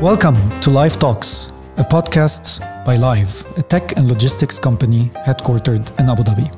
[0.00, 6.10] Welcome to Lyve Talks, a podcast by Lyve, a tech and logistics company headquartered in
[6.10, 6.50] Abu Dhabi.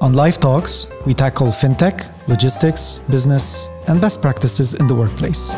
[0.00, 5.54] On Lyve Talks, we tackle fintech, logistics, business, and best practices in the workplace.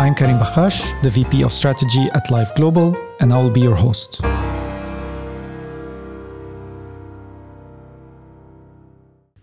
[0.00, 3.76] I'm Karim Bakhash, the VP of Strategy at Lyve Global, and I will be your
[3.76, 4.22] host.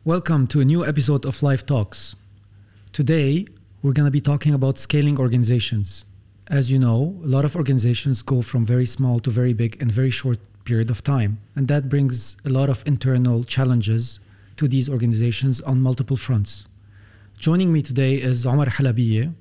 [0.04, 2.16] Welcome to a new episode of Lyve Talks.
[2.92, 3.46] Today,
[3.84, 6.04] we're going to be talking about scaling organizations.
[6.50, 9.90] As you know, a lot of organizations go from very small to very big in
[9.90, 14.22] very short period of time, and that brings a lot of internal challenges
[14.56, 16.66] to these organizations on multiple fronts.
[17.38, 19.34] Joining me today is Omar Halabieh,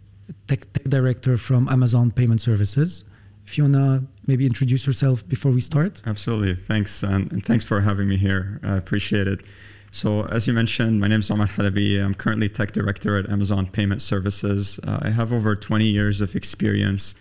[0.48, 3.04] tech, tech director from Amazon Payment Services.
[3.44, 6.02] If you wanna maybe introduce yourself before we start.
[6.06, 8.60] Absolutely, thanks, and, and thanks for having me here.
[8.64, 9.42] I appreciate it.
[9.96, 12.04] So, as you mentioned, my name is Omar Halabieh.
[12.04, 14.78] I'm currently tech director at Amazon Payment Services.
[14.86, 17.14] Uh, I have over 20 years of experience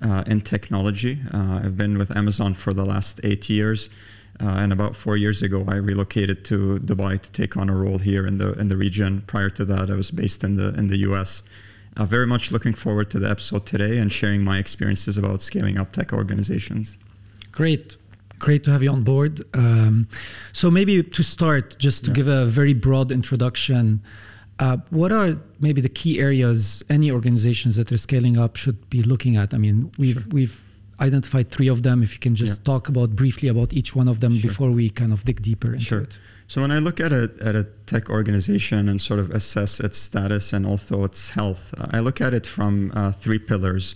[0.00, 1.18] uh, in technology.
[1.30, 3.90] Uh, I've been with Amazon for the last eight years.
[4.40, 7.98] Uh, and about four years ago, I relocated to Dubai to take on a role
[7.98, 9.24] here in the in the region.
[9.26, 11.42] Prior to that, I was based in the in the U.S.
[11.98, 15.76] Uh, very much looking forward to the episode today and sharing my experiences about scaling
[15.76, 16.96] up tech organizations.
[17.52, 17.98] Great
[18.42, 19.40] great to have you on board.
[19.54, 20.08] Um,
[20.52, 22.16] so maybe to start, just to yeah.
[22.18, 24.02] give a very broad introduction,
[24.58, 29.00] uh, what are maybe the key areas any organizations that are scaling up should be
[29.02, 29.54] looking at?
[29.54, 30.36] I mean, we've sure.
[30.36, 30.58] we've
[31.00, 32.02] identified three of them.
[32.02, 32.72] If you can just yeah.
[32.72, 34.48] talk about briefly about each one of them sure.
[34.48, 36.02] before we kind of dig deeper into sure.
[36.02, 36.18] it.
[36.46, 39.98] So when I look at a at a tech organization and sort of assess its
[39.98, 43.94] status and also its health, I look at it from uh, three pillars.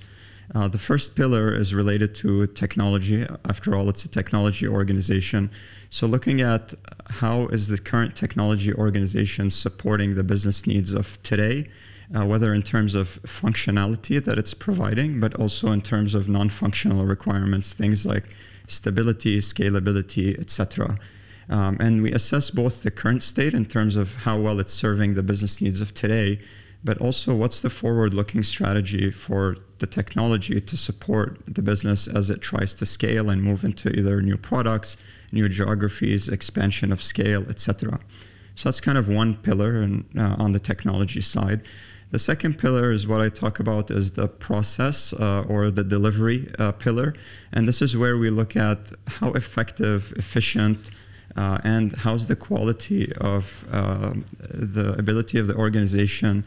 [0.54, 3.26] Uh, the first pillar is related to technology.
[3.44, 5.50] After all, it's a technology organization.
[5.88, 6.74] So, looking at
[7.08, 11.68] how is the current technology organization supporting the business needs of today,
[12.14, 17.04] uh, whether in terms of functionality that it's providing, but also in terms of non-functional
[17.04, 18.28] requirements, things like
[18.66, 20.98] stability, scalability, etc.
[21.48, 25.14] Um, and we assess both the current state in terms of how well it's serving
[25.14, 26.40] the business needs of today,
[26.82, 32.30] but also what's the forward looking strategy for the technology to support the business as
[32.30, 34.96] it tries to scale and move into either new products,
[35.32, 38.00] new geographies, expansion of scale, etc.
[38.54, 41.62] So that's kind of one pillar and, uh, on the technology side.
[42.10, 46.50] The second pillar is what I talk about as the process uh, or the delivery
[46.58, 47.14] uh, pillar.
[47.52, 50.90] And this is where we look at how effective, efficient,
[51.36, 56.44] uh, and how's the quality of uh, the ability of the organization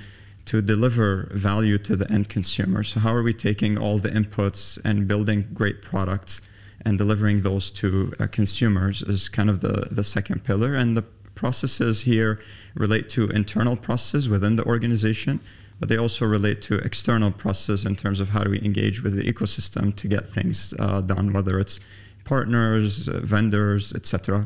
[0.50, 2.84] to deliver value to the end consumer.
[2.84, 6.42] So, how are we taking all the inputs and building great products
[6.86, 10.74] and delivering those to uh, consumers is kind of the, the second pillar.
[10.76, 11.04] And the
[11.36, 12.40] processes here
[12.76, 15.40] relate to internal processes within the organization,
[15.80, 19.16] but they also relate to external processes in terms of how do we engage with
[19.16, 21.80] the ecosystem to get things uh, done, whether it's
[22.26, 24.46] partners, uh, vendors, etc.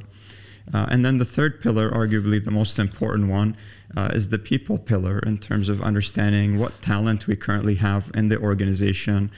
[0.74, 3.56] Uh, and then the third pillar, arguably the most important one,
[3.96, 8.28] uh, is the people pillar in terms of understanding what talent we currently have in
[8.28, 9.32] the organization,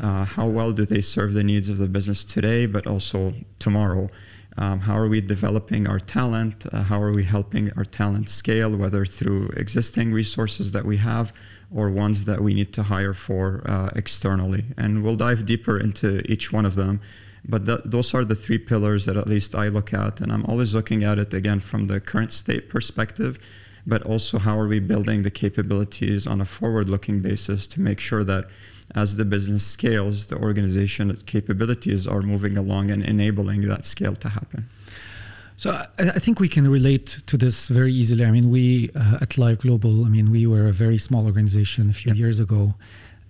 [0.00, 4.08] uh, how well do they serve the needs of the business today, but also tomorrow.
[4.56, 6.66] Um, how are we developing our talent?
[6.72, 11.32] Uh, how are we helping our talent scale, whether through existing resources that we have
[11.72, 14.64] or ones that we need to hire for uh, externally?
[14.76, 17.00] And we'll dive deeper into each one of them.
[17.48, 20.20] But th- those are the three pillars that at least I look at.
[20.20, 23.38] And I'm always looking at it again from the current state perspective
[23.86, 28.24] but also how are we building the capabilities on a forward-looking basis to make sure
[28.24, 28.46] that
[28.94, 34.28] as the business scales, the organization capabilities are moving along and enabling that scale to
[34.28, 34.68] happen.
[35.56, 38.24] So I, think we can relate to this very easily.
[38.24, 41.90] I mean, we uh, at Lyve Global, I mean, we were a very small organization
[41.90, 42.18] a few yep.
[42.18, 42.74] years ago,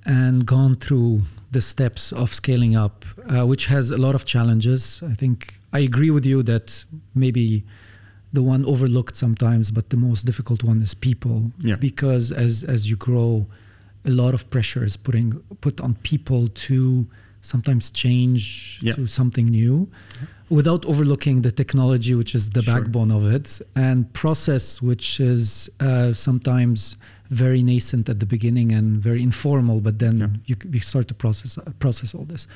[0.07, 5.03] and gone through the steps of scaling up, uh, which has a lot of challenges.
[5.05, 6.85] I think I agree with you that
[7.17, 7.65] maybe
[8.33, 11.51] the one overlooked sometimes, but the most difficult one is people.
[11.59, 11.77] Yeah.
[11.77, 13.47] Because as as you grow,
[14.05, 17.07] a lot of pressure is putting put on people to
[17.43, 18.93] sometimes change yeah.
[18.93, 19.89] to something new
[20.51, 22.75] without overlooking the technology which is the sure.
[22.75, 26.97] backbone of it and process which is uh, sometimes
[27.31, 30.27] very nascent at the beginning and very informal but then yeah.
[30.47, 32.47] you, you start to process uh, process all this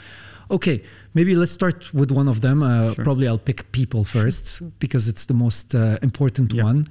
[0.51, 0.83] Okay,
[1.15, 2.63] maybe let's start with one of them.
[2.63, 3.05] Uh, sure.
[3.05, 6.89] Probably I'll pick people first because it's the most uh, important one.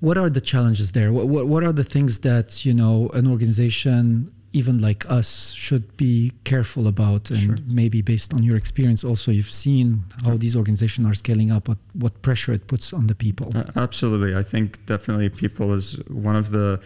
[0.00, 1.12] What are the challenges there?
[1.12, 5.96] What, what, what, are the things that you know an organization, even like us, should
[5.96, 7.30] be careful about?
[7.30, 7.56] And sure.
[7.66, 11.68] maybe based on your experience, also you've seen how these organizations are scaling up.
[11.68, 13.52] What what pressure it puts on the people?
[13.54, 16.80] Uh, absolutely, I think definitely people is one of the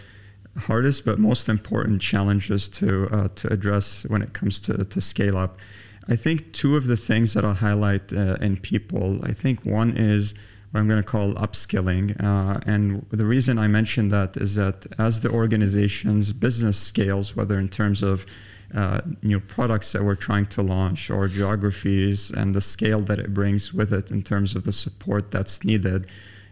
[0.58, 5.36] hardest but most important challenges to uh, to address when it comes to, to scale
[5.36, 5.58] up.
[6.08, 9.24] I think two of the things that I'll highlight uh, in people.
[9.24, 10.34] I think one is
[10.70, 14.86] what I'm going to call upskilling, uh, and the reason I mention that is that
[14.98, 18.26] as the organization's business scales, whether in terms of
[18.74, 23.32] uh, new products that we're trying to launch or geographies and the scale that it
[23.32, 26.06] brings with it in terms of the support that's needed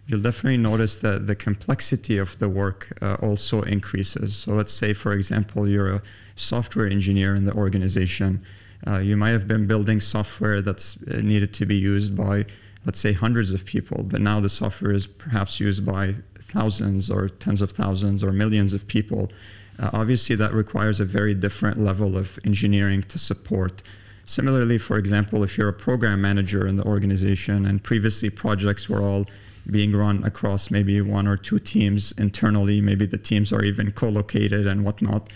[0.06, 4.36] you'll definitely notice that the complexity of the work uh, also increases.
[4.36, 6.02] So let's say, for example, you're a
[6.36, 8.44] software engineer in the organization.
[8.86, 12.44] Uh, you might have been building software that's uh, needed to be used by,
[12.84, 17.28] let's say, hundreds of people, but now the software is perhaps used by thousands or
[17.28, 19.30] tens of thousands or millions of people.
[19.78, 23.82] Uh, obviously, that requires a very different level of engineering to support.
[24.26, 29.02] Similarly, for example, if you're a program manager in the organization and previously projects were
[29.02, 29.26] all
[29.70, 32.80] being run across maybe one or two teams internally.
[32.80, 35.30] Maybe the teams are even co-located and whatnot.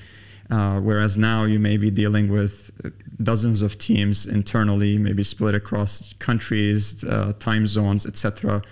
[0.51, 2.71] Uh, whereas now you may be dealing with
[3.23, 8.63] dozens of teams internally, maybe split across countries, uh, time zones, etc.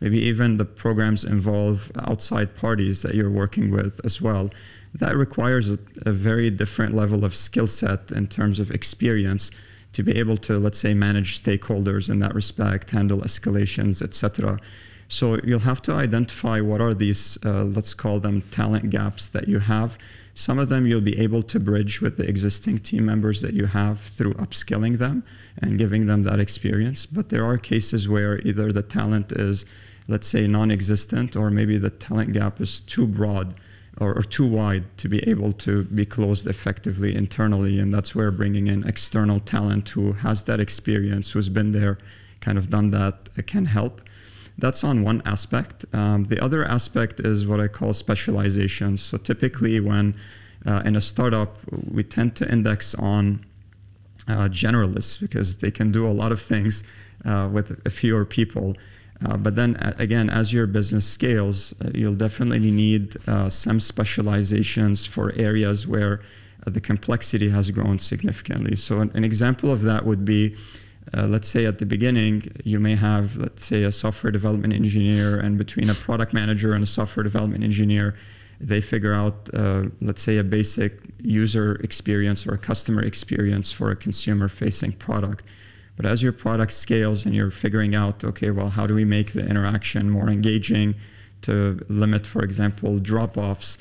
[0.00, 4.50] Maybe even the programs involve outside parties that you're working with as well.
[4.94, 9.50] That requires a, a very different level of skill set in terms of experience
[9.92, 14.58] to be able to, let's say, manage stakeholders in that respect, handle escalations, etc.
[15.08, 19.48] So you'll have to identify what are these, uh, let's call them talent gaps that
[19.48, 19.96] you have.
[20.34, 23.66] Some of them you'll be able to bridge with the existing team members that you
[23.66, 25.24] have through upskilling them
[25.56, 27.06] and giving them that experience.
[27.06, 29.64] But there are cases where either the talent is,
[30.08, 33.54] let's say, non existent, or maybe the talent gap is too broad
[33.98, 37.78] or, or, too wide to be able to be closed effectively internally.
[37.78, 41.96] And that's where bringing in external talent who has that experience, who's been there,
[42.40, 44.02] kind of done that, can help.
[44.58, 45.84] That's on one aspect.
[45.92, 48.96] Um, the other aspect is what I call specialization.
[48.96, 50.16] So typically, when
[50.64, 53.44] uh, in a startup, we tend to index on
[54.28, 56.82] uh, generalists because they can do a lot of things
[57.24, 58.74] uh, with fewer people.
[59.24, 63.16] Uh, but then uh, again, as your business scales, uh, you'll definitely need
[63.48, 66.20] some specializations for areas where
[66.66, 68.74] the complexity has grown significantly.
[68.74, 70.56] So, an, an example of that would be
[71.14, 75.38] uh, let's say at the beginning, you may have, let's say, a software development engineer,
[75.38, 78.16] and between a product manager and a software development engineer,
[78.60, 83.90] they figure out, uh, let's say, a basic user experience or a customer experience for
[83.90, 85.44] a consumer facing product.
[85.96, 89.32] But as your product scales and you're figuring out, okay, well, how do we make
[89.32, 90.94] the interaction more engaging
[91.42, 93.78] to limit, for example, drop offs?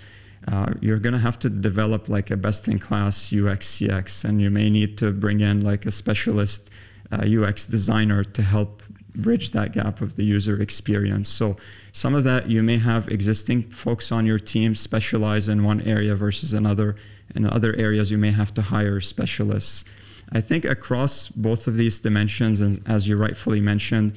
[0.48, 4.42] Uh, you're going to have to develop like a best in class UX CX, and
[4.42, 6.70] you may need to bring in like a specialist
[7.12, 8.84] UX designer to help
[9.16, 11.30] bridge that gap of the user experience.
[11.30, 11.56] So
[11.92, 16.16] some of that you may have existing folks on your team specialize in one area
[16.16, 16.96] versus another.
[17.36, 19.86] In other areas, you may have to hire specialists.
[20.32, 24.14] I think across both of these dimensions, and as you rightfully mentioned,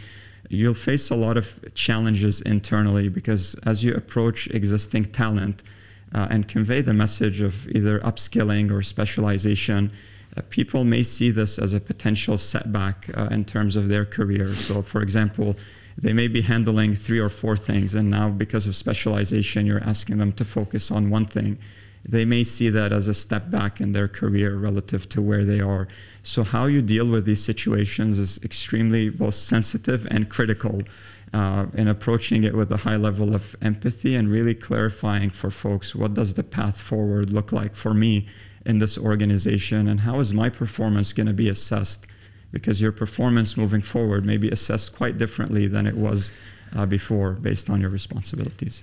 [0.49, 5.63] you'll face a lot of challenges internally because as you approach existing talent
[6.15, 9.93] uh, and convey the message of either upskilling or specialization,
[10.43, 14.55] people may see this as a potential setback uh, in terms of their career.
[14.55, 15.57] So, for example,
[15.97, 20.19] they may be handling three or four things, and now because of specialization, you're asking
[20.19, 21.59] them to focus on one thing.
[22.09, 25.61] They may see that as a step back in their career relative to where they
[25.61, 25.89] are.
[26.23, 30.83] So, how you deal with these situations is extremely both sensitive and critical
[31.33, 35.95] uh, in approaching it with a high level of empathy and really clarifying for folks
[35.95, 38.27] what does the path forward look like for me
[38.69, 42.07] in this organization and how is my performance going to be assessed
[42.53, 46.33] because your performance moving forward may be assessed quite differently than it was
[46.77, 48.83] uh, before based on your responsibilities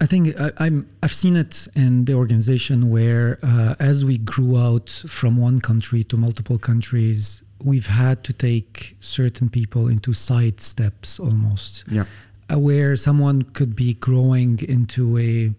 [0.00, 4.58] I think I, am I've seen it in the organization where uh, as we grew
[4.58, 10.60] out from one country to multiple countries, we've had to take certain people into side
[10.60, 11.84] steps almost.
[11.90, 12.04] Yeah.
[12.52, 15.52] Uh, where someone could be growing into a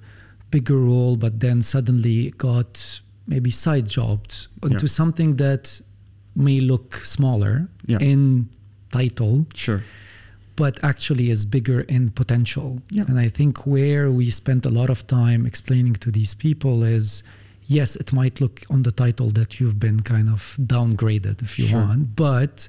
[0.52, 4.98] bigger role, but then suddenly got maybe side jobbed into yeah.
[5.00, 5.80] something that
[6.36, 8.00] may look smaller yeah.
[8.00, 8.50] in
[8.92, 9.46] title.
[9.54, 9.82] Sure.
[10.56, 12.82] But actually is bigger in potential.
[12.92, 13.06] Yeah.
[13.08, 17.24] And I think where we spent a lot of time explaining to these people is
[17.68, 21.68] yes, it might look on the title that you've been kind of downgraded if you
[21.68, 21.80] sure.
[21.80, 22.68] want, but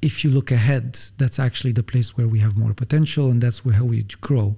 [0.00, 3.64] if you look ahead, that's actually the place where we have more potential and that's
[3.64, 4.56] where we grow.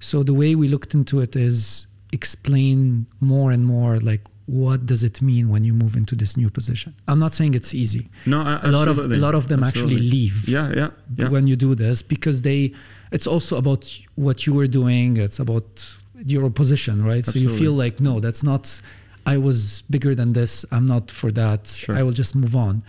[0.00, 4.22] So the way we looked into it is explain more and more like
[4.52, 6.94] what does it mean when you move into this new position?
[7.08, 8.10] I'm not saying it's easy.
[8.26, 9.94] No, a lot of a lot of them absolutely.
[9.94, 10.46] actually leave.
[10.46, 11.28] Yeah, yeah, yeah.
[11.30, 12.74] When you do this, because they,
[13.10, 13.82] it's also about
[14.14, 15.16] what you were doing.
[15.16, 15.96] It's about
[16.34, 17.26] your position, right?
[17.26, 17.48] Absolutely.
[17.48, 18.82] So you feel like no, that's not.
[19.24, 20.66] I was bigger than this.
[20.70, 21.68] I'm not for that.
[21.68, 21.96] Sure.
[21.96, 22.84] I will just move on.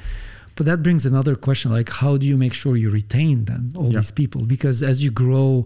[0.58, 3.90] But that brings another question: like, how do you make sure you retain then all
[3.90, 4.00] yeah.
[4.00, 4.42] these people?
[4.56, 5.66] Because as you grow,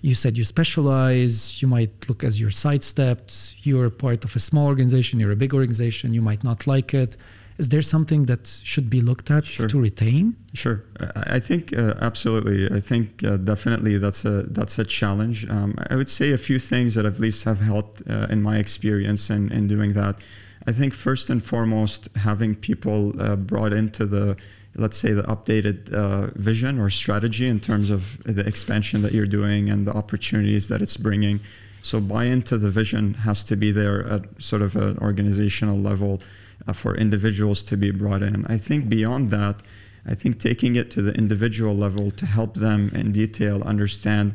[0.00, 1.60] you said you specialize.
[1.60, 3.54] You might look as you're sidestepped.
[3.62, 5.20] You're part of a small organization.
[5.20, 6.14] You're a big organization.
[6.14, 7.16] You might not like it
[7.60, 9.68] is there something that should be looked at sure.
[9.68, 10.34] to retain?
[10.54, 10.82] Sure,
[11.36, 12.58] I think uh, absolutely.
[12.78, 15.38] I think uh, definitely that's a that's a challenge.
[15.56, 18.56] Um, I would say a few things that at least have helped uh, in my
[18.64, 20.14] experience in, in doing that.
[20.66, 24.26] I think first and foremost, having people uh, brought into the
[24.76, 29.26] let's say the updated uh, vision or strategy in terms of the expansion that you're
[29.26, 31.40] doing and the opportunities that it's bringing.
[31.82, 36.20] So buy into the vision has to be there at sort of an organizational level
[36.66, 38.46] uh, for individuals to be brought in.
[38.46, 39.62] I think beyond that,
[40.06, 44.34] I think taking it to the individual level to help them in detail understand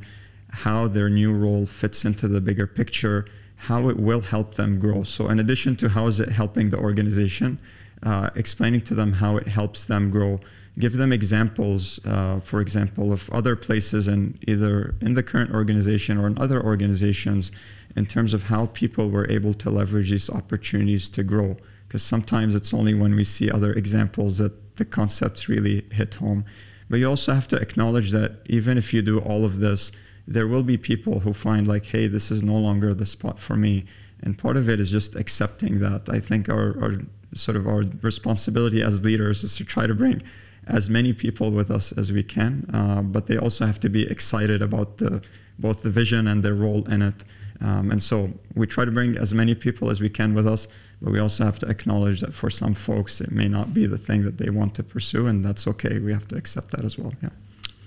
[0.50, 3.25] how their new role fits into the bigger picture,
[3.56, 5.04] how it will help them grow.
[5.04, 7.60] So, in addition to how is it helping the organization,
[8.06, 10.40] uh, explaining to them how it helps them grow,
[10.80, 16.18] give them examples, uh, for example, of other places in either in the current organization
[16.18, 17.52] or in other organizations
[17.96, 21.58] in terms of how people were able to leverage these opportunities to grow
[21.88, 26.44] because sometimes it's only when we see other examples that the concepts really hit home.
[26.90, 29.92] But you also have to acknowledge that even if you do all of this,
[30.28, 33.56] there will be people who find like, hey, this is no longer the spot for
[33.56, 33.86] me.
[34.22, 36.10] And part of it is just accepting that.
[36.10, 36.94] I think our, our
[37.36, 40.24] sort of our responsibility as leaders is to try to bring
[40.68, 44.10] as many people with us as we can, uh, but they also have to be
[44.10, 45.24] excited about the
[45.60, 47.24] both the vision and their role in it.
[47.62, 50.68] Um, and so we try to bring as many people as we can with us,
[51.01, 53.98] but we also have to acknowledge that for some folks, it may not be the
[53.98, 56.00] thing that they want to pursue, and that's okay.
[56.00, 57.13] We have to accept that as well.
[57.24, 57.30] Yeah.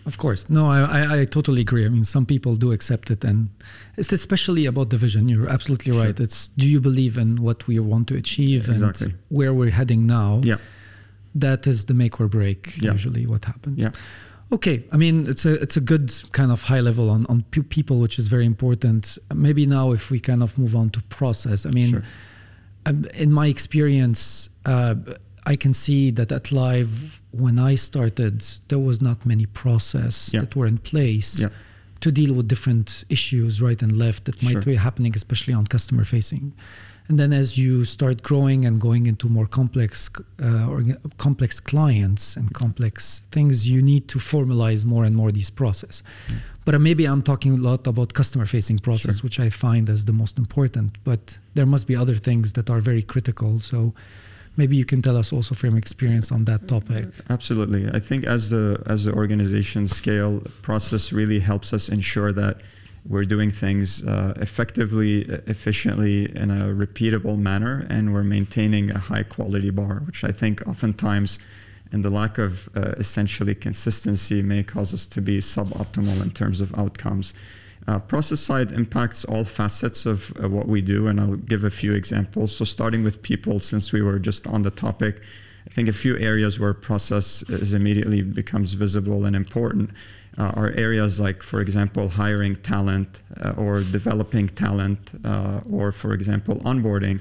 [0.08, 0.48] Of course.
[0.48, 1.84] No, I, I, I, totally agree.
[1.84, 3.50] I mean, some people do accept it, and
[3.98, 5.28] it's especially about the vision.
[5.28, 6.02] You're absolutely sure.
[6.02, 6.18] right.
[6.18, 9.08] It's do you believe in what we want to achieve exactly.
[9.08, 10.40] and where we're heading now?
[10.42, 10.56] Yeah.
[11.34, 12.92] That is the make or break, yeah.
[12.92, 13.76] usually, what happens.
[13.78, 13.90] Yeah.
[14.50, 17.98] Okay, I mean it's a it's a good kind of high level on on people,
[17.98, 19.18] which is very important.
[19.34, 21.66] Maybe now if we kind of move on to process.
[21.66, 22.02] I mean, sure.
[22.86, 24.94] Um, in my experience, uh,
[25.52, 28.36] I can see that at Lyve when I started,
[28.68, 30.40] there was not many process yeah.
[30.42, 31.30] that were in place.
[31.42, 31.48] Yeah.
[32.06, 34.72] To deal with different issues, right and left, that might sure.
[34.72, 36.52] be happening, especially on customer facing.
[37.08, 39.90] And then as you start growing and going into more complex
[40.40, 40.78] uh, or
[41.26, 46.02] complex clients and complex things, you need to formalize more and more these process.
[46.28, 46.36] Mm.
[46.66, 49.24] But maybe I'm talking a lot about customer facing process, sure.
[49.26, 50.88] which I find as the most important.
[51.02, 53.58] But there must be other things that are very critical.
[53.58, 53.78] So
[54.58, 57.06] maybe you can tell us also from experience on that topic.
[57.30, 57.88] Absolutely.
[57.98, 62.56] I think as the as the organization scale process really helps us ensure that
[63.08, 69.22] we're doing things uh, effectively, efficiently, in a repeatable manner, and we're maintaining a high
[69.22, 71.38] quality bar, which I think oftentimes,
[71.90, 76.60] and the lack of uh, essentially consistency, may cause us to be suboptimal in terms
[76.60, 77.32] of outcomes.
[77.86, 81.70] Uh, process side impacts all facets of uh, what we do, and I'll give a
[81.70, 82.54] few examples.
[82.54, 85.20] So, starting with people, since we were just on the topic,
[85.66, 89.90] I think a few areas where process is immediately becomes visible and important
[90.36, 96.12] uh, are areas like, for example, hiring talent uh, or developing talent, uh, or, for
[96.12, 97.20] example, onboarding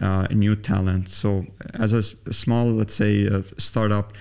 [0.00, 1.08] uh, new talent.
[1.08, 1.44] So,
[1.74, 4.12] as a, small, let's say, startup,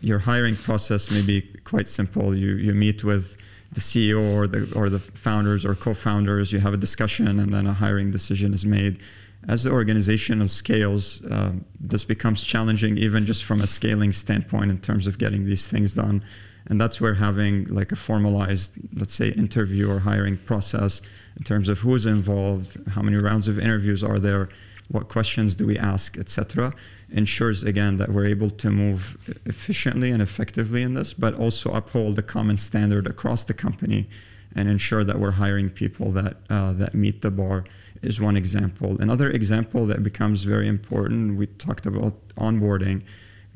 [0.00, 2.34] your hiring process may be quite simple.
[2.34, 3.36] You, you meet with
[3.72, 7.52] the CEO or the, or the founders or co founders, you have a discussion, and
[7.52, 9.00] then a hiring decision is made.
[9.48, 14.78] As the organization scales, um, this becomes challenging even just from a scaling standpoint in
[14.78, 16.22] terms of getting these things done.
[16.66, 21.00] And that's where having like a formalized let's say interview or hiring process
[21.36, 24.48] in terms of who's involved how many rounds of interviews are there
[24.88, 26.72] what questions do we ask etc
[27.12, 32.16] ensures again that we're able to move efficiently and effectively in this but also uphold
[32.16, 34.08] the common standard across the company
[34.54, 37.64] and ensure that we're hiring people that uh, that meet the bar
[38.02, 43.02] is one example another example that becomes very important we talked about onboarding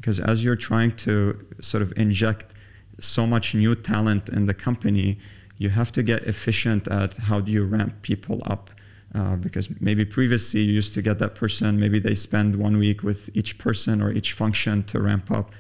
[0.05, 2.53] because as you're trying to sort of inject
[2.99, 5.19] so much new talent in the company,
[5.59, 8.71] you have to get efficient at how do you ramp people up.
[9.15, 13.05] Uh, because maybe previously you used to get that person, maybe they spend one week
[13.05, 15.53] with each person or each function to ramp up.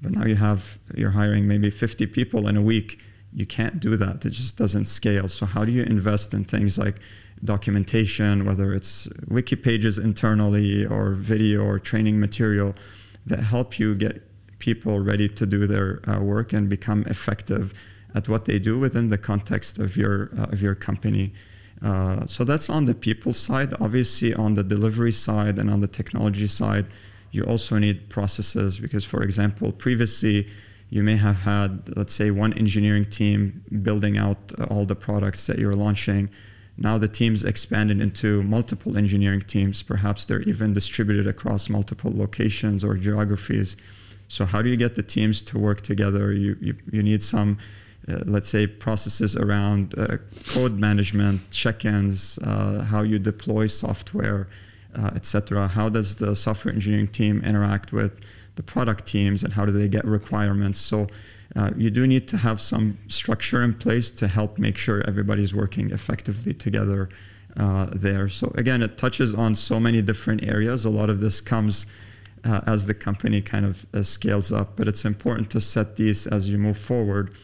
[0.00, 3.00] But now you have, you're hiring maybe 50 people in a week.
[3.32, 4.24] You can't do that.
[4.24, 5.26] It just doesn't scale.
[5.26, 7.00] So, how do you invest in things like
[7.44, 12.74] documentation, whether it's wiki pages internally or video or training material
[13.26, 14.22] that help you get
[14.58, 17.72] people ready to do their uh, work and become effective
[18.14, 21.32] at what they do within the context of your uh, of your company.
[21.82, 23.74] Uh, so that's on the people side.
[23.80, 26.86] Obviously, on the delivery side and on the technology side,
[27.32, 30.46] you also need processes because, for example, previously
[30.90, 35.58] you may have had, let's say, one engineering team building out all the products that
[35.58, 36.28] you're launching.
[36.76, 39.82] Now the team's expanded into multiple engineering teams.
[39.82, 43.76] Perhaps they're even distributed across multiple locations or geographies.
[44.28, 46.32] So how do you get the teams to work together?
[46.32, 47.58] You you, you need some,
[48.08, 50.16] uh, let's say, processes around uh,
[50.48, 54.48] code management, check-ins, uh, how you deploy software,
[54.94, 55.68] uh, etc.
[55.68, 58.20] How does the software engineering team interact with
[58.56, 60.78] the product teams, and how do they get requirements?
[60.80, 61.06] So.
[61.56, 65.52] Uh, you do need to have some structure in place to help make sure everybody's
[65.52, 67.08] working effectively together
[67.56, 68.28] there.
[68.28, 70.84] So again, it touches on so many different areas.
[70.84, 71.86] A lot of this comes
[72.44, 74.76] as the company kind of scales up.
[74.76, 77.34] But it's important to set these as you move forward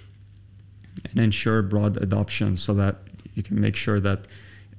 [1.05, 2.97] and ensure broad adoption so that
[3.35, 4.27] you can make sure that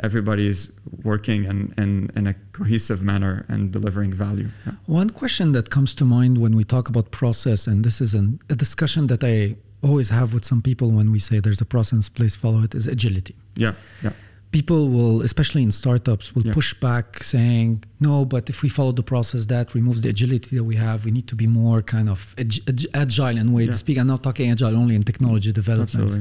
[0.03, 0.71] everybody is
[1.03, 4.49] working in, in, in a cohesive manner and delivering value.
[4.65, 4.73] Yeah.
[4.85, 8.39] One question that comes to mind when we talk about process, and this is an,
[8.49, 12.09] a discussion that I always have with some people when we say there's a process,
[12.09, 13.35] please follow it, is agility.
[13.55, 14.11] Yeah, yeah
[14.57, 16.59] people will, especially in startups, will yeah.
[16.59, 17.69] push back saying,
[18.07, 20.97] no, but if we follow the process, that removes the agility that we have.
[21.07, 23.73] We need to be more kind of ag- agile in way yeah.
[23.73, 23.95] to speak.
[24.01, 26.11] I'm not talking agile only in technology development.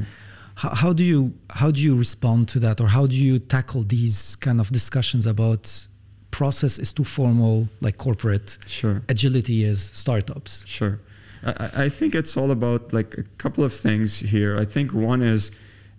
[0.61, 1.19] How, how, do you
[1.59, 5.23] how do you respond to that, or how do you tackle these kind of discussions
[5.33, 5.63] about
[6.39, 8.49] process is too formal, like corporate?
[8.79, 8.97] Sure.
[9.15, 10.51] Agility is startups.
[10.77, 10.95] Sure.
[11.43, 14.51] I, I think it's all about like a couple of things here.
[14.63, 15.43] I think one is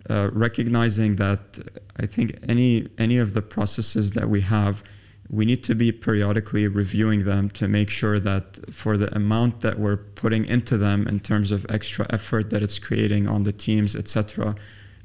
[0.09, 1.59] uh, recognizing that
[1.97, 4.83] I think any any of the processes that we have,
[5.29, 9.77] we need to be periodically reviewing them to make sure that for the amount that
[9.77, 13.95] we're putting into them in terms of extra effort that it's creating on the teams,
[13.95, 14.55] etc.,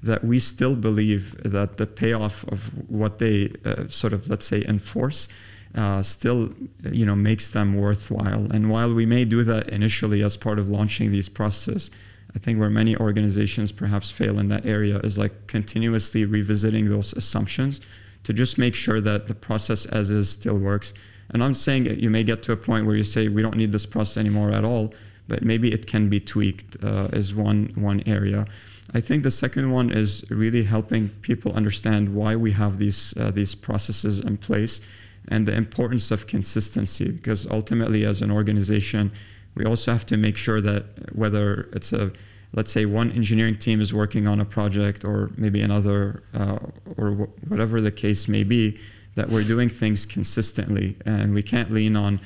[0.02, 4.64] that we still believe that the payoff of what they uh, sort of let's say
[4.66, 5.28] enforce
[5.74, 6.54] uh, still
[6.90, 8.50] you know makes them worthwhile.
[8.52, 11.90] And while we may do that initially as part of launching these processes
[12.34, 17.12] I think where many organizations perhaps fail in that area is like continuously revisiting those
[17.12, 17.80] assumptions
[18.24, 20.92] to just make sure that the process as is still works.
[21.30, 23.72] And I'm saying you may get to a point where you say we don't need
[23.72, 24.92] this process anymore at all,
[25.28, 28.46] but maybe it can be tweaked uh, is one one area.
[28.92, 33.30] I think the second one is really helping people understand why we have these uh,
[33.30, 34.80] these processes in place
[35.28, 39.10] and the importance of consistency because ultimately as an organization
[39.54, 42.12] we also have to make sure that whether it's a
[42.54, 46.58] let's say one engineering team is working on a project or maybe another uh,
[46.96, 48.78] or wh- whatever the case may be
[49.16, 50.96] that we're doing things consistently.
[51.04, 52.20] And we can't lean on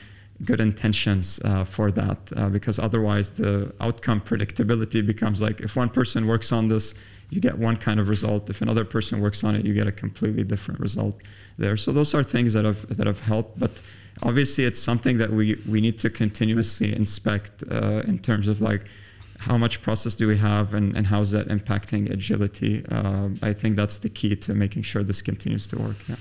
[0.45, 5.89] good intentions uh, for that uh, because otherwise the outcome predictability becomes like if one
[5.89, 6.95] person works on this
[7.31, 8.49] you get one kind of result.
[8.49, 11.21] If another person works on it you get a completely different result
[11.59, 11.77] there.
[11.77, 13.59] So those are things that have that have helped.
[13.59, 13.83] But
[14.23, 18.85] obviously it's something that we we need to continuously inspect uh, in terms of like
[19.39, 22.85] how much process do we have and, and how is that impacting agility?
[22.91, 26.17] Uh, i think that's the key to making sure this continues to work yeah.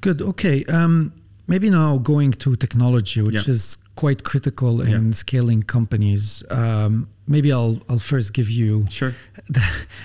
[0.00, 0.22] Good.
[0.22, 1.12] Okay um,
[1.46, 3.54] maybe now going to technology which yeah.
[3.54, 5.22] is quite critical in yeah.
[5.24, 6.94] scaling companies um,
[7.28, 9.14] maybe I'll I'll first give you sure
[9.48, 9.62] the,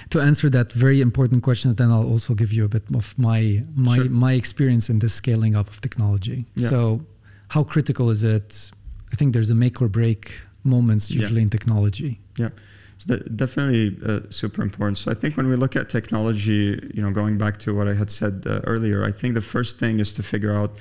[0.10, 1.74] to answer that very important question.
[1.74, 4.10] Then I'll also give you a bit of my my sure.
[4.10, 6.46] my experience in the scaling up of technology.
[6.56, 6.70] Yeah.
[6.70, 7.02] So,
[7.50, 8.72] how critical is it?
[9.12, 11.44] I think there's a make or break moments usually yeah.
[11.44, 12.20] in technology.
[12.38, 12.50] Yeah.
[12.98, 14.98] So definitely uh, super important.
[14.98, 17.96] So I think when we look at technology, you know, going back to what I
[17.96, 20.78] had said uh, earlier, I think the first thing is to figure out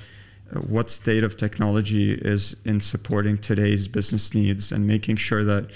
[0.67, 5.71] what state of technology is in supporting today's business needs and making sure that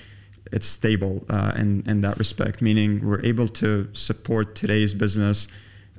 [0.51, 5.47] it's stable uh, in, in that respect, meaning we're able to support today's business.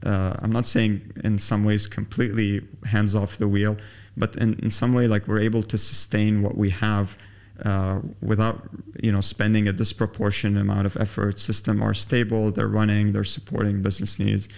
[0.03, 3.77] Uh, I'm not saying in some ways completely hands off the wheel,
[4.17, 7.19] but in, in some way, like we're able to sustain what we have
[7.65, 8.69] uh, without
[9.03, 11.39] you know spending a disproportionate amount of effort.
[11.39, 14.49] System are stable, they're running, they're supporting business needs,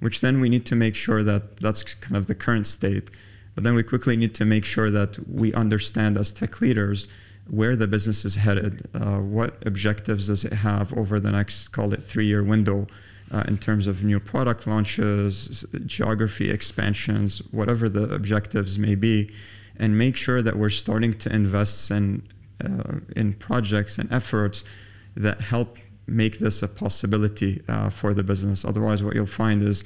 [0.00, 3.10] which then we need to make sure that that's kind of the current state.
[3.54, 7.08] But then we quickly need to make sure that we understand as tech leaders
[7.48, 11.92] where the business is headed, uh, what objectives does it have over the next, call
[11.92, 12.86] it three year window,
[13.30, 19.30] uh, in terms of new product launches, geography expansions, whatever the objectives may be,
[19.76, 22.26] and make sure that we're starting to invest in,
[22.64, 24.64] uh, in projects and efforts
[25.16, 28.64] that help make this a possibility uh, for the business.
[28.64, 29.84] Otherwise, what you'll find is,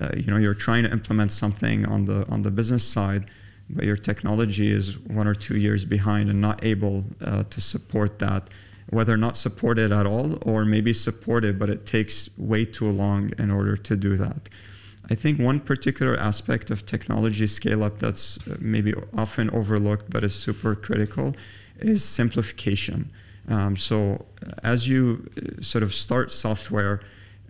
[0.00, 3.30] uh, you know, you're trying to implement something on the on the business side
[3.68, 8.18] but your technology is one or two years behind and not able uh, to support
[8.18, 8.48] that.
[8.88, 13.50] whether not supported at all or maybe supported, but it takes way too long in
[13.50, 14.48] order to do that.
[15.10, 20.22] I think one particular aspect of technology scale up that's uh, maybe often overlooked but
[20.22, 21.34] is super critical
[21.80, 23.10] is simplification.
[23.48, 24.24] Um, so
[24.62, 27.00] as you uh, sort of start software,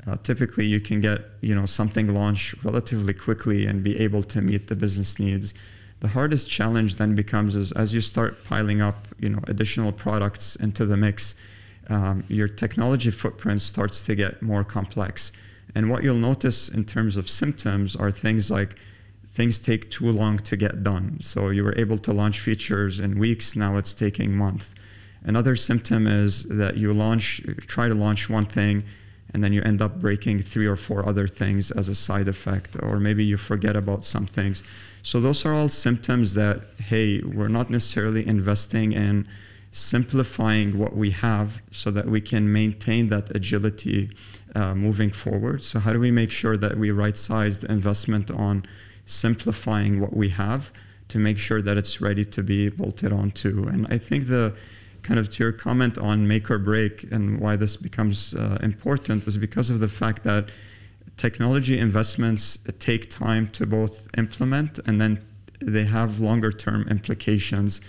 [0.06, 4.40] uh, typically you can get you know something launched relatively quickly and be able to
[4.40, 5.54] meet the business needs.
[6.00, 10.56] The hardest challenge then becomes is as you start piling up you know additional products
[10.56, 11.34] into the mix,
[11.88, 15.32] um, your technology footprint starts to get more complex.
[15.74, 18.76] And what you'll notice in terms of symptoms are things like
[19.36, 21.18] things take too long to get done.
[21.20, 24.74] So you were able to launch features in weeks, now it's taking months.
[25.22, 28.84] Another symptom is that you launch, try to launch one thing,
[29.32, 32.76] and then you end up breaking three or four other things as a side effect,
[32.82, 34.62] or maybe you forget about some things.
[35.02, 39.28] So those are all symptoms that, hey, we're not necessarily investing in
[39.70, 44.10] simplifying what we have so that we can maintain that agility
[44.54, 45.62] uh, moving forward.
[45.62, 48.64] So, how do we make sure that we right size the investment on
[49.04, 50.72] simplifying what we have
[51.08, 53.64] to make sure that it's ready to be bolted onto?
[53.68, 54.56] And I think the
[55.06, 59.26] kind of to your comment on make or break and why this becomes uh, important
[59.26, 60.48] is because of the fact that
[61.16, 65.24] technology investments take time to both implement and then
[65.60, 67.80] they have longer term implications.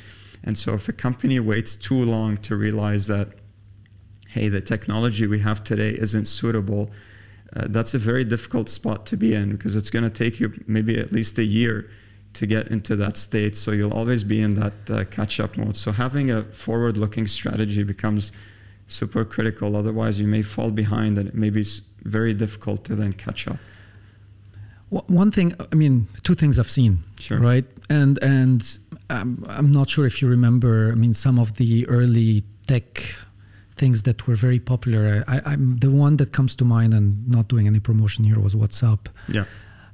[0.43, 3.29] And so if a company waits too long to realize that
[4.29, 6.91] hey, the technology we have today isn't suitable,
[7.55, 10.53] uh, that's a very difficult spot to be in because it's going to take you
[10.67, 11.89] maybe at least a year
[12.37, 13.57] to get into that state.
[13.57, 15.75] So you'll always be in that uh, catch up mode.
[15.75, 18.31] So having a forward looking strategy becomes
[18.85, 19.75] super critical.
[19.75, 21.65] Otherwise, you may fall behind and it may be
[22.03, 23.57] very difficult to then catch up.
[24.89, 27.39] One thing, I mean, two things I've seen, sure.
[27.39, 27.65] right?
[27.89, 28.61] And and
[29.09, 30.91] um, I'm not sure if you remember.
[30.93, 33.15] I mean, some of the early tech
[33.75, 35.25] things that were very popular.
[35.27, 38.55] I, am the one that comes to mind, and not doing any promotion here was
[38.55, 39.07] WhatsApp.
[39.27, 39.43] Yeah.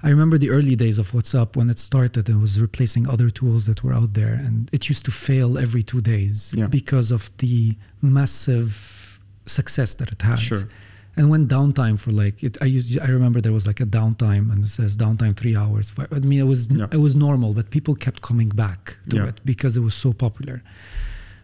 [0.04, 2.28] I remember the early days of WhatsApp when it started.
[2.28, 5.84] It was replacing other tools that were out there, and it used to fail every
[5.84, 6.68] two days yeah.
[6.68, 10.40] because of the massive success that it had.
[10.40, 10.68] Sure.
[11.16, 14.52] And when downtime for like it, I used, I remember there was like a downtime,
[14.52, 15.94] and it says downtime three hours.
[15.98, 16.88] I mean, it was yeah.
[16.92, 19.28] it was normal, but people kept coming back to yeah.
[19.28, 20.64] it because it was so popular.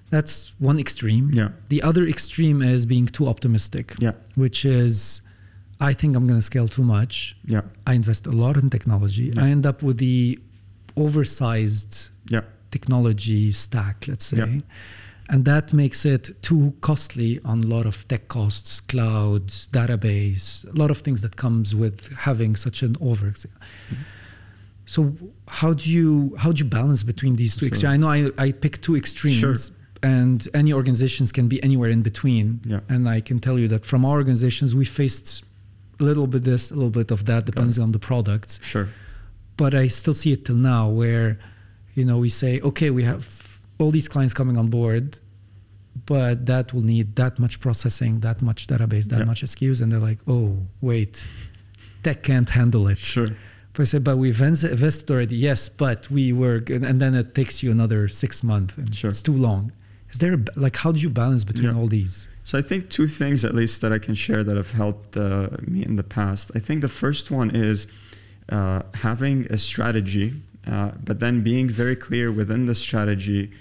[0.09, 1.29] That's one extreme.
[1.33, 1.49] Yeah.
[1.69, 3.93] The other extreme is being too optimistic.
[3.99, 4.13] Yeah.
[4.35, 5.21] Which is,
[5.79, 7.37] I think I'm going to scale too much.
[7.45, 7.61] Yeah.
[7.87, 9.31] I invest a lot in technology.
[9.33, 9.43] Yeah.
[9.43, 10.39] I end up with the
[10.97, 12.41] oversized yeah.
[12.71, 14.37] technology stack, let's say.
[14.37, 14.61] Yeah.
[15.31, 20.77] And that makes it too costly on a lot of tech costs, cloud, database, a
[20.77, 23.27] lot of things that comes with having such an over.
[23.27, 23.95] Mm-hmm.
[24.87, 25.13] So
[25.47, 27.67] how do you how do you balance between these two sure.
[27.67, 27.93] extremes?
[27.93, 29.39] I know I, I pick two extremes.
[29.39, 29.55] Sure
[30.01, 32.61] and any organizations can be anywhere in between.
[32.65, 32.79] Yeah.
[32.87, 35.43] And I can tell you that from our organizations, we faced
[35.99, 38.59] a little bit this, a little bit of that, depends on the products.
[38.63, 38.89] Sure.
[39.57, 41.39] But I still see it till now where,
[41.93, 45.19] you know, we say, okay, we have all these clients coming on board,
[46.05, 49.25] but that will need that much processing, that much database, that yeah.
[49.25, 49.81] much SKUs.
[49.81, 51.27] And they're like, oh, wait,
[52.03, 52.99] tech can't handle it.
[52.99, 53.27] Sure.
[53.73, 55.35] But I said, but we've invested already.
[55.35, 58.77] Yes, but we were, and then it takes you another six months.
[58.77, 59.09] And sure.
[59.09, 59.73] It's too long.
[60.09, 61.79] Is there a, like how do you balance between yeah.
[61.79, 62.28] all these?
[62.49, 65.49] So I think two things at least that I can share that have helped uh,
[65.67, 66.49] me in the past.
[66.55, 67.85] I think the first one is
[68.51, 70.33] uh, having a strategy,
[70.65, 73.51] uh, but then being very clear within the strategy,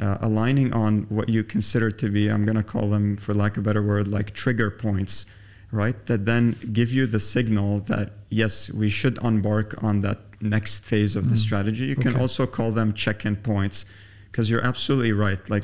[0.00, 3.52] uh, aligning on what you consider to be, I'm going to call them, for lack
[3.52, 5.24] of a better word, like trigger points,
[5.70, 6.04] right?
[6.06, 11.14] That then give you the signal that yes, we should embark on that next phase
[11.14, 11.30] of mm.
[11.30, 11.84] the strategy.
[11.84, 12.10] You okay.
[12.10, 13.84] can also call them check-in points
[14.32, 15.48] because you're absolutely right.
[15.48, 15.62] Like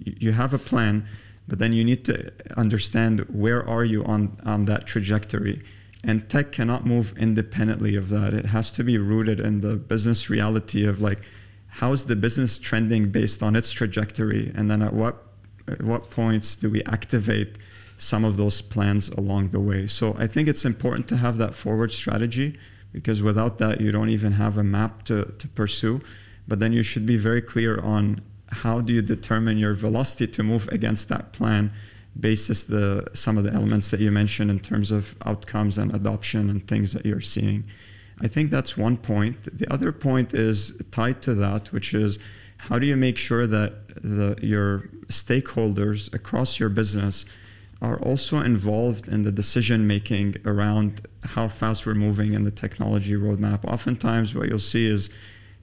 [0.00, 1.06] you have a plan,
[1.48, 5.62] but then you need to understand where are you on on that trajectory.
[6.04, 8.32] And tech cannot move independently of that.
[8.32, 11.20] It has to be rooted in the business reality of like
[11.80, 15.24] how's the business trending based on its trajectory, and then at what
[15.66, 17.58] at what points do we activate
[17.96, 19.88] some of those plans along the way.
[19.88, 22.56] So I think it's important to have that forward strategy
[22.92, 26.00] because without that you don't even have a map to, to pursue
[26.48, 30.42] but then you should be very clear on how do you determine your velocity to
[30.42, 31.70] move against that plan
[32.18, 36.50] basis the some of the elements that you mentioned in terms of outcomes and adoption
[36.50, 37.64] and things that you're seeing?
[38.20, 39.56] I think that's one point.
[39.56, 42.18] The other point is tied to that which is
[42.58, 47.24] how do you make sure that the, your stakeholders across your business
[47.80, 53.14] are also involved in the decision making around how fast we're moving in the technology
[53.14, 53.64] roadmap?
[53.64, 55.10] Oftentimes what you'll see is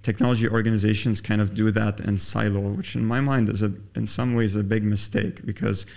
[0.05, 4.05] technology organizations kind of do that in silo, which in my mind is a, in
[4.05, 5.87] some ways a big mistake because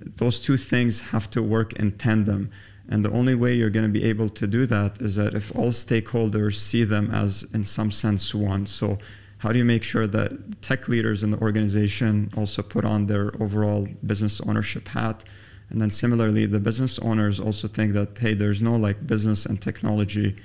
[0.00, 2.50] those two things have to work in tandem.
[2.88, 5.54] And the only way you're going to be able to do that is that if
[5.54, 8.66] all stakeholders see them as, in some sense, one.
[8.66, 8.98] So,
[9.38, 10.30] how do you make sure that
[10.62, 15.24] tech leaders in the organization also put on their overall business ownership hat?
[15.70, 19.60] And then similarly, the business owners also think that, hey, there's no like business and
[19.60, 20.36] technology.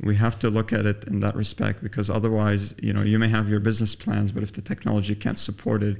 [0.00, 3.28] We have to look at it in that respect because otherwise, you know, you may
[3.28, 5.98] have your business plans, but if the technology can't support it,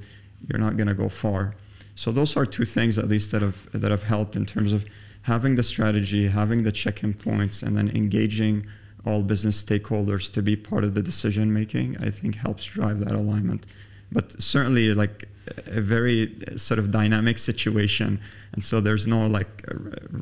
[0.48, 1.54] you're not going to go far.
[1.94, 4.85] So those are two things at least that have that have helped in terms of
[5.22, 8.66] having the strategy, having the check-in points, and then engaging
[9.06, 11.96] all business stakeholders to be part of the decision making.
[11.98, 13.64] I think helps drive that alignment.
[14.12, 15.28] But certainly, like
[15.66, 18.20] a very sort of dynamic situation.
[18.52, 19.64] And so there's no like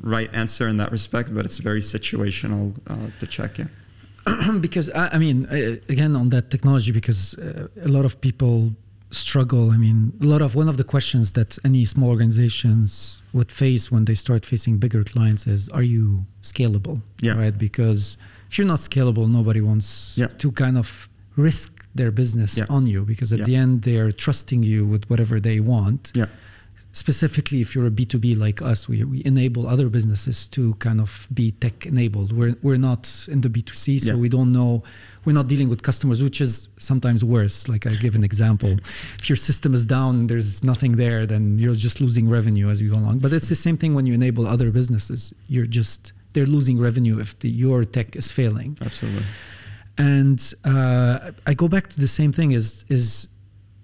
[0.03, 3.71] right answer in that respect but it's very situational uh, to check in
[4.61, 5.47] because I, I, mean
[5.89, 8.73] again on that technology because uh, a lot of people
[9.11, 9.71] struggle.
[9.71, 13.93] I mean a lot of one of the questions that any small organizations would face
[13.93, 17.01] when they start facing bigger clients is are you scalable?
[17.21, 17.37] Yeah.
[17.37, 17.57] right?
[17.57, 18.17] Because
[18.49, 20.29] if you're not scalable nobody wants yeah.
[20.39, 22.67] to kind of risk their business yeah.
[22.69, 23.45] on you because at yeah.
[23.45, 26.13] the end they're trusting you with whatever they want.
[26.15, 26.27] Yeah.
[26.93, 31.27] Specifically, if you're a B2B like us, we, we enable other businesses to kind of
[31.35, 32.33] be tech enabled.
[32.33, 34.85] We're, we're not in the B2C, so we don't know,
[35.25, 37.69] we're not dealing with customers, which is sometimes worse.
[37.69, 38.77] Like I give an example.
[39.19, 42.91] if your system is down, there's nothing there, then you're just losing revenue as you
[42.91, 43.19] go along.
[43.19, 45.35] But it's the same thing when you enable other businesses.
[45.49, 48.79] You're just, they're losing revenue if the, your tech is failing.
[48.81, 49.25] Absolutely
[49.99, 53.29] and uh, I go back to the same thing is is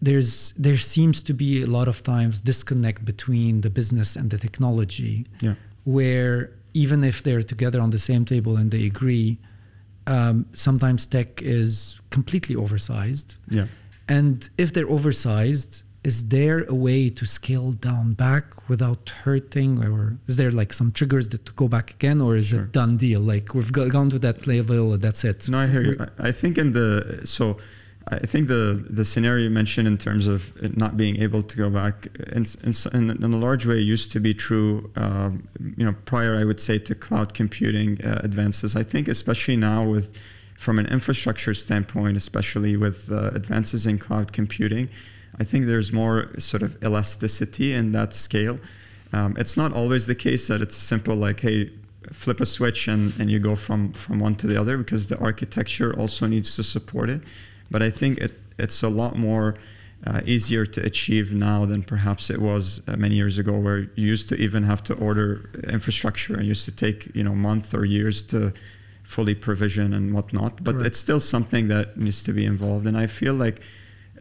[0.03, 4.39] there's there seems to be a lot of times disconnect between the business and the
[4.39, 5.55] technology yeah.
[5.85, 9.39] where even if they're together on the same table and they agree
[10.07, 13.67] um, sometimes tech is completely oversized yeah
[14.09, 20.17] and if they're oversized is there a way to scale down back without hurting or
[20.27, 22.63] is there like some triggers that to go back again or is sure.
[22.63, 23.21] it done deal?
[23.21, 25.49] Like we've gone to that level that's it.
[25.49, 26.07] No i hear you.
[26.19, 27.59] I think in the so
[28.09, 30.41] i think the the scenario you mentioned in terms of
[30.75, 34.33] not being able to go back in, in, in a large way used to be
[34.33, 38.75] true um, you know prior i would say to cloud computing uh, advances.
[38.75, 40.17] I think especially now with
[40.57, 44.89] from an infrastructure standpoint especially with uh, advances in cloud computing
[45.41, 48.61] I think there's more sort of elasticity in that scale.
[49.15, 51.71] Um, it's not always the case that it's simple like, hey,
[52.13, 55.19] flip a switch and, and you go from, from one to the other because the
[55.19, 57.23] architecture also needs to support it.
[57.71, 59.55] But I think it, it's a lot more
[60.07, 64.07] uh, easier to achieve now than perhaps it was uh, many years ago, where you
[64.07, 67.85] used to even have to order infrastructure and used to take you know months or
[67.85, 68.53] years to
[69.03, 70.65] fully provision and whatnot.
[70.65, 73.61] But it's still something that needs to be involved, and I feel like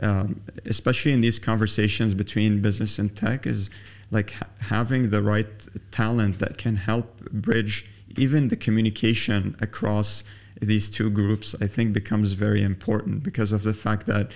[0.02, 3.70] um, especially in these conversations between business and tech, is
[4.12, 7.86] like ha- having the right talent that can help bridge
[8.18, 10.24] even the communication across
[10.62, 11.56] these two groups.
[11.62, 14.32] I think becomes very important because of the fact that,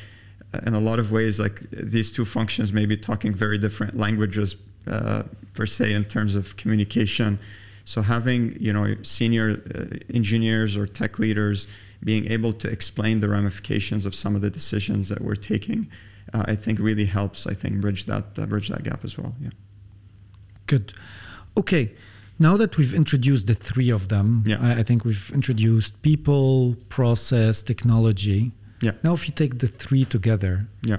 [0.53, 3.97] uh, in a lot of ways, like these two functions may be talking very different
[3.97, 4.55] languages
[4.87, 5.23] uh,
[5.53, 7.39] per se in terms of communication.
[7.85, 11.67] So having you know senior uh, engineers or tech leaders
[12.03, 15.89] being able to explain the ramifications of some of the decisions that we're taking,
[16.33, 17.47] uh, I think really helps.
[17.47, 19.35] I think bridge that uh, bridge that gap as well.
[19.41, 19.49] Yeah.
[20.67, 20.93] Good.
[21.57, 21.91] Okay.
[22.39, 24.57] Now that we've introduced the three of them, yeah.
[24.59, 28.51] I, I think we've introduced people, process, technology.
[28.81, 28.93] Yeah.
[29.03, 30.97] Now, if you take the three together, yeah.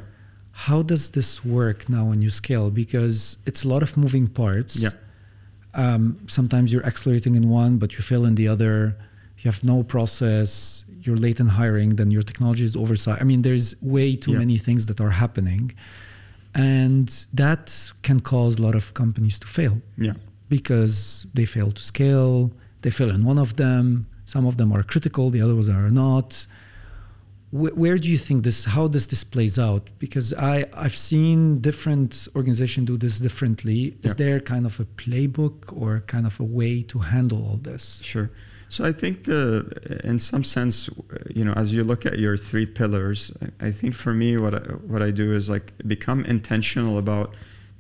[0.56, 2.70] How does this work now when you scale?
[2.70, 4.76] Because it's a lot of moving parts.
[4.76, 4.90] Yeah.
[5.74, 8.96] Um, sometimes you're accelerating in one, but you fail in the other.
[9.38, 13.20] You have no process you're late in hiring, then your technology is oversized.
[13.20, 14.38] I mean, there's way too yeah.
[14.38, 15.74] many things that are happening.
[16.54, 19.82] And that can cause a lot of companies to fail.
[19.98, 20.14] Yeah.
[20.48, 24.82] Because they fail to scale, they fail in one of them, some of them are
[24.82, 26.46] critical, the other ones are not.
[27.54, 29.88] Where, where do you think this, how does this plays out?
[30.00, 33.96] Because I, I've seen different organizations do this differently.
[34.02, 34.24] Is yeah.
[34.24, 38.00] there kind of a playbook or kind of a way to handle all this?
[38.02, 38.28] Sure.
[38.68, 40.90] So I think the, in some sense,
[41.32, 44.72] you know, as you look at your three pillars, I think for me, what I,
[44.92, 47.36] what I do is like become intentional about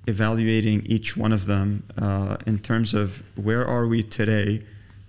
[0.06, 4.62] evaluating each one of them uh, in terms of where are we today,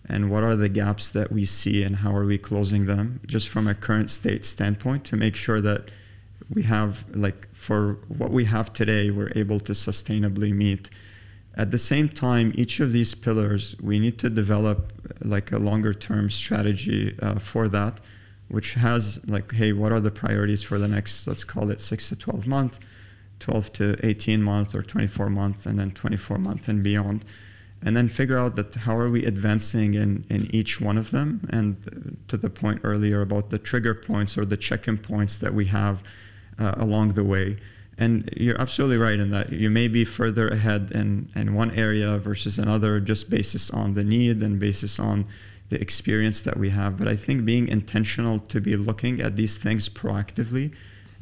[0.08, 3.50] and what are the gaps that we see, and how are we closing them, just
[3.50, 5.90] from a current state standpoint, to make sure that
[6.54, 10.90] we have like for what we have today, we're able to sustainably meet
[11.58, 14.92] at the same time, each of these pillars, we need to develop
[15.22, 18.02] like a longer term strategy uh, for that
[18.48, 22.10] which has like, hey, what are the priorities for the next, let's call it six
[22.10, 22.80] to 12 months,
[23.40, 27.26] 12 to 18 months or 24 months, and then 24 months and beyond.
[27.86, 31.48] And then figure out that how are we advancing in, in each one of them.
[31.52, 35.66] And to the point earlier about the trigger points or the check-in points that we
[35.66, 36.04] have
[36.58, 37.58] uh, along the way.
[37.98, 42.18] And you're absolutely right in that you may be further ahead in, in one area
[42.18, 45.26] versus another just basis on the need and basis on
[45.70, 46.98] the experience that we have.
[46.98, 50.74] But I think being intentional to be looking at these things proactively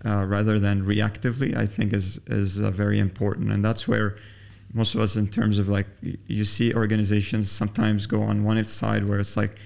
[0.06, 3.52] uh, rather than reactively, I think is is uh, very important.
[3.52, 4.16] And that's where
[4.74, 9.08] most of us, in terms of like, you see organizations sometimes go on one side
[9.08, 9.60] where it's like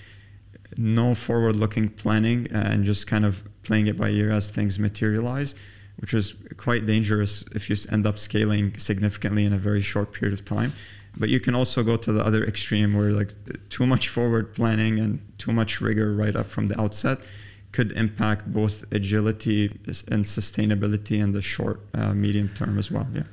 [0.77, 5.55] no forward-looking planning and just kind of playing it by ear as things materialize,
[5.97, 10.33] which is quite dangerous if you end up scaling significantly in a very short period
[10.37, 10.73] of time.
[11.15, 13.33] But you can also go to the other extreme where like
[13.69, 17.19] too much forward planning and too much rigor right up from the outset
[17.71, 19.65] could impact both agility
[20.11, 23.07] and sustainability in the short, uh, medium term as well.
[23.13, 23.23] Yeah.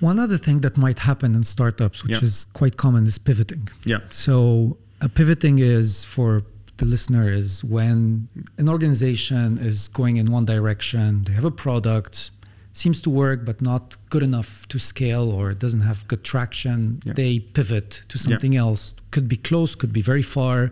[0.00, 2.24] One other thing that might happen in startups, which yeah.
[2.24, 3.68] is quite common, is pivoting.
[3.84, 3.98] Yeah.
[4.10, 6.42] So a pivoting is for
[6.78, 12.30] the listener is when an organization is going in one direction, they have a product,
[12.72, 17.12] seems to work but not good enough to scale or doesn't have good traction, yeah.
[17.12, 18.60] they pivot to something yeah.
[18.60, 18.96] else.
[19.10, 20.70] Could be close, could be very far.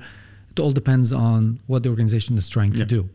[0.50, 3.08] It all depends on what the organization is trying to do.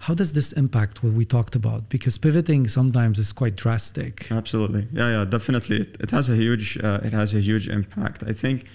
[0.00, 1.90] How does this impact what we talked about?
[1.90, 4.30] Because pivoting sometimes is quite drastic.
[4.30, 5.82] Absolutely, yeah, yeah, definitely.
[5.82, 8.24] It, it has a huge, uh, it has a huge impact.
[8.26, 8.66] I think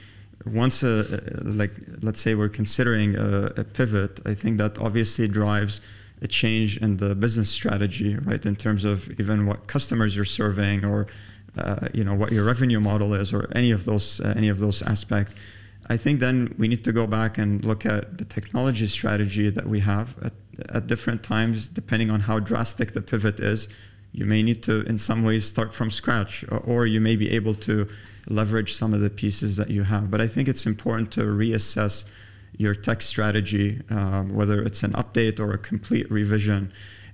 [0.45, 5.27] once, uh, uh like, let's say we're considering a, a pivot, I think that obviously
[5.27, 5.81] drives
[6.21, 8.45] a change in the business strategy, right?
[8.45, 11.07] In terms of even what customers you're serving, or
[11.57, 14.59] uh, you know what your revenue model is, or any of those uh, any of
[14.59, 15.33] those aspects.
[15.87, 19.67] I think then we need to go back and look at the technology strategy that
[19.67, 20.33] we have at,
[20.69, 23.67] at different times, depending on how drastic the pivot is.
[24.11, 27.31] You may need to, in some ways, start from scratch, or, or you may be
[27.31, 27.87] able to
[28.27, 30.09] leverage some of the pieces that you have.
[30.09, 32.05] But I think it's important to reassess
[32.57, 36.71] your tech strategy, uh, whether it's an update or a complete revision,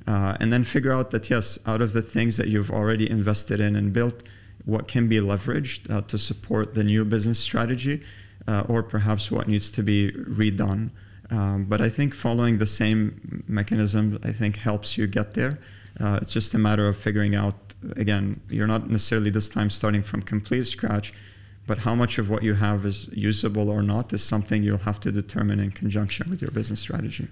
[0.07, 3.59] uh, and then figure out that yes, out of the things that you've already invested
[3.59, 4.23] in and built,
[4.65, 8.01] what can be leveraged uh, to support the new business strategy,
[8.47, 10.91] uh, or perhaps what needs to be redone.
[11.31, 15.57] Um, but I think following the same mechanism, I think helps you get there.
[15.99, 17.55] Uh, it's just a matter of figuring out.
[17.95, 21.13] Again, you're not necessarily this time starting from complete scratch
[21.67, 24.99] but how much of what you have is usable or not is something you'll have
[24.99, 27.27] to determine in conjunction with your business strategy.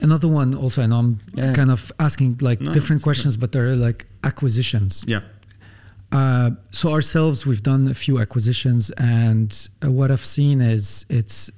[0.00, 1.52] Another one also, and I'm yeah.
[1.52, 5.04] kind of asking like no, different questions, but they're like acquisitions.
[5.06, 5.20] Yeah.
[6.12, 11.50] Uh, so ourselves, we've done a few acquisitions, and uh, what I've seen is it's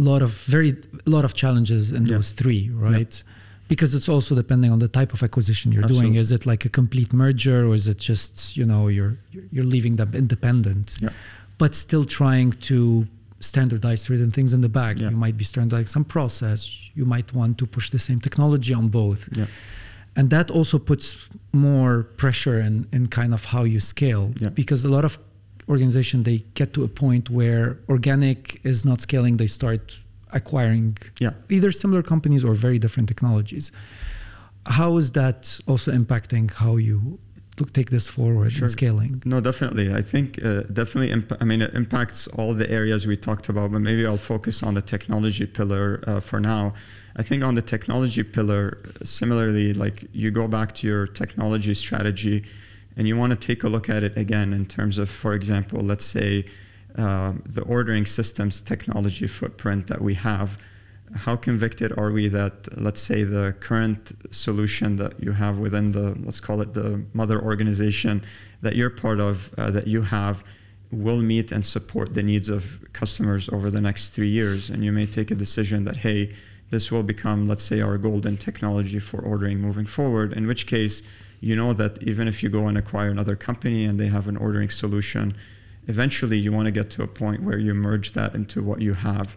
[0.00, 2.14] lot of very a lot of challenges in yeah.
[2.16, 3.22] those three, right?
[3.24, 3.34] Yeah.
[3.68, 6.10] Because it's also depending on the type of acquisition you're Absolutely.
[6.10, 6.20] doing.
[6.20, 9.18] Is it like a complete merger, or is it just you know you're
[9.52, 10.98] you're leaving them independent?
[11.02, 11.10] Yeah
[11.58, 13.06] but still trying to
[13.40, 14.98] standardize certain things in the back.
[14.98, 16.90] You might be standardizing some process.
[16.94, 19.28] You might want to push the same technology on both.
[19.32, 19.46] Yeah.
[20.16, 24.48] And that also puts more pressure in, in kind of how you scale yeah.
[24.48, 25.18] because a lot of
[25.68, 29.96] organization they get to a point where organic is not scaling they start
[30.32, 31.30] acquiring yeah.
[31.48, 33.72] either similar companies or very different technologies
[34.66, 37.18] how is that also impacting how you
[37.60, 38.64] look, take this forward sure.
[38.64, 39.22] in scaling?
[39.24, 39.92] No, definitely.
[39.92, 41.10] I think uh, definitely.
[41.10, 44.62] Imp- I mean, it impacts all the areas we talked about, but maybe I'll focus
[44.62, 46.74] on the technology pillar uh, for now.
[47.16, 52.44] I think on the technology pillar, similarly, like you go back to your technology strategy,
[52.98, 55.80] and you want to take a look at it again in terms of, for example,
[55.80, 56.44] let's say
[56.96, 60.58] uh, the ordering systems technology footprint that we have.
[61.14, 66.16] How convicted are we that let's say the current solution that you have within the
[66.24, 68.22] let's call it the mother organization
[68.60, 70.44] that you're part of uh, that you have
[70.90, 74.68] will meet and support the needs of customers over the next three years?
[74.68, 76.34] And you may take a decision that hey
[76.70, 81.02] this will become let's say our golden technology for ordering moving forward in which case
[81.40, 84.36] you know that even if you go and acquire another company and they have an
[84.36, 85.36] ordering solution
[85.86, 88.94] eventually you want to get to a point where you merge that into what you
[88.94, 89.36] have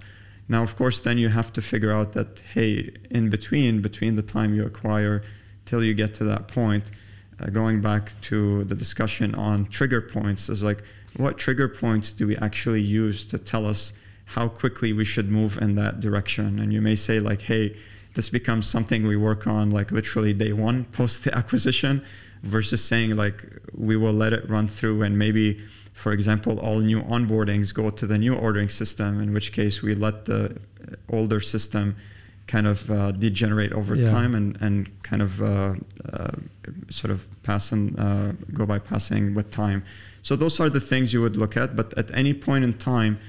[0.51, 4.21] now, of course, then you have to figure out that, hey, in between, between the
[4.21, 5.23] time you acquire
[5.63, 6.91] till you get to that point,
[7.39, 10.83] uh, going back to the discussion on trigger points, is like,
[11.15, 13.93] what trigger points do we actually use to tell us
[14.25, 16.59] how quickly we should move in that direction?
[16.59, 17.77] And you may say, like, hey,
[18.13, 22.03] this becomes something we work on like literally day one post the acquisition
[22.43, 25.61] versus saying like we will let it run through and maybe
[25.93, 29.93] for example, all new onboardings go to the new ordering system, in which case we
[29.93, 30.57] let the
[31.09, 31.95] older system
[32.47, 34.09] kind of uh, degenerate over yeah.
[34.09, 35.75] time and, and kind of uh,
[36.11, 36.31] uh,
[36.89, 39.83] sort of pass and uh, go by passing with time.
[40.23, 41.75] So those are the things you would look at.
[41.75, 43.19] But at any point in time,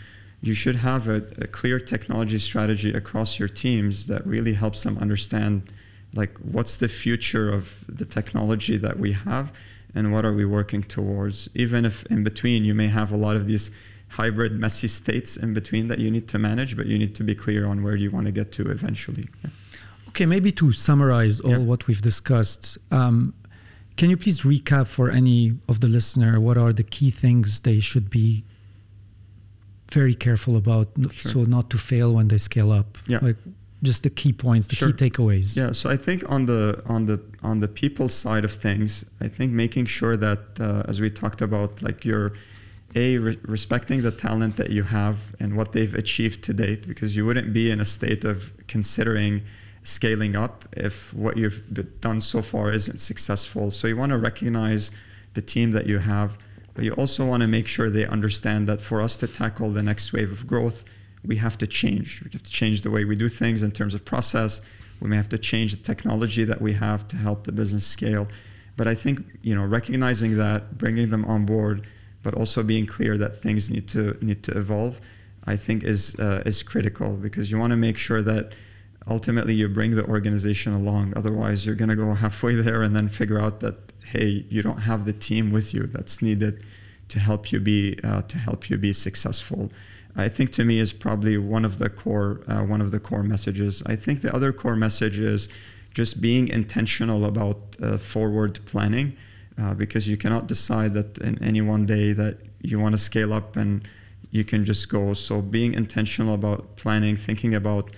[0.42, 4.98] you should have a, a clear technology strategy across your teams that really helps them
[4.98, 5.72] understand
[6.14, 9.52] like what's the future of the technology that we have
[9.94, 13.36] and what are we working towards even if in between you may have a lot
[13.36, 13.70] of these
[14.08, 17.34] hybrid messy states in between that you need to manage but you need to be
[17.34, 19.50] clear on where you want to get to eventually yeah.
[20.08, 21.58] okay maybe to summarize all yeah.
[21.58, 23.32] what we've discussed um,
[23.96, 27.80] can you please recap for any of the listener what are the key things they
[27.80, 28.44] should be
[29.92, 31.30] very careful about sure.
[31.32, 33.18] so not to fail when they scale up yeah.
[33.22, 33.36] like
[33.82, 34.92] just the key points, the sure.
[34.92, 35.56] key takeaways.
[35.56, 39.28] Yeah, so I think on the on the on the people side of things, I
[39.28, 42.32] think making sure that uh, as we talked about, like you're
[42.94, 47.16] a re- respecting the talent that you have and what they've achieved to date, because
[47.16, 49.42] you wouldn't be in a state of considering
[49.82, 51.62] scaling up if what you've
[52.00, 53.70] done so far isn't successful.
[53.72, 54.92] So you want to recognize
[55.34, 56.36] the team that you have,
[56.74, 59.82] but you also want to make sure they understand that for us to tackle the
[59.82, 60.84] next wave of growth
[61.24, 62.20] we have to change.
[62.24, 64.60] We have to change the way we do things in terms of process.
[65.00, 68.28] We may have to change the technology that we have to help the business scale.
[68.76, 71.86] But I think you know recognizing that, bringing them on board,
[72.22, 75.00] but also being clear that things need to need to evolve,
[75.44, 78.52] I think is uh, is critical because you want to make sure that
[79.08, 81.12] ultimately you bring the organization along.
[81.16, 84.82] Otherwise, you're going to go halfway there and then figure out that hey, you don't
[84.90, 86.54] have the team with you that's needed
[87.08, 89.70] to help you be uh, to help you be successful.
[90.14, 93.22] I think to me is probably one of the core uh, one of the core
[93.34, 93.82] messages.
[93.86, 95.48] I think the other core message is
[95.94, 99.16] just being intentional about uh, forward planning,
[99.58, 103.32] uh, because you cannot decide that in any one day that you want to scale
[103.32, 103.86] up and
[104.30, 105.14] you can just go.
[105.14, 107.90] So being intentional about planning, thinking about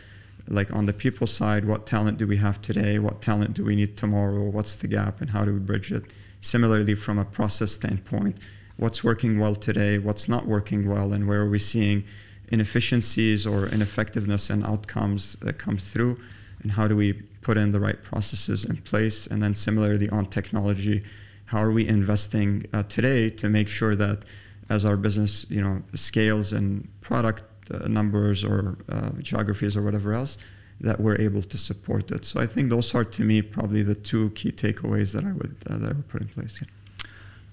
[0.49, 2.99] like on the people side, what talent do we have today?
[2.99, 4.45] What talent do we need tomorrow?
[4.45, 6.05] What's the gap and how do we bridge it?
[6.41, 8.39] Similarly, from a process standpoint,
[8.77, 12.05] what's working well today, what's not working well, and where are we seeing
[12.49, 16.19] inefficiencies or ineffectiveness and outcomes that come through,
[16.63, 19.27] and how do we put in the right processes in place?
[19.27, 21.03] And then similarly on technology,
[21.47, 24.25] how are we investing uh, today to make sure that
[24.69, 27.45] as our business, you know, scales and product
[27.89, 30.39] numbers or uh, geographies or whatever else,
[30.81, 32.25] that we're able to support it.
[32.25, 35.57] So I think those are to me probably the two key takeaways that I would
[35.69, 36.61] uh, that I would put in place.
[36.61, 36.69] Yeah.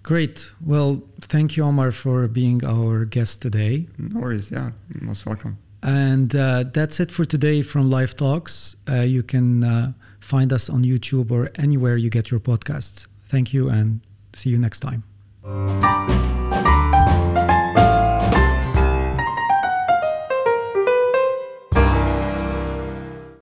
[0.03, 0.51] Great.
[0.65, 3.87] Well, thank you, Omar, for being our guest today.
[3.97, 4.49] No worries.
[4.49, 5.57] Yeah, most welcome.
[5.83, 8.75] And uh, that's it for today from Lyve Talks.
[8.89, 13.07] Uh, you can uh, find us on YouTube or anywhere you get your podcasts.
[13.25, 14.01] Thank you and
[14.33, 15.03] see you next time.